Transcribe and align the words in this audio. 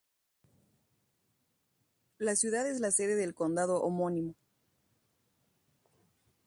La 2.17 2.35
ciudad 2.35 2.65
es 2.67 2.79
la 2.79 2.89
sede 2.89 3.13
del 3.13 3.35
condado 3.35 3.83
homónimo. 3.83 4.33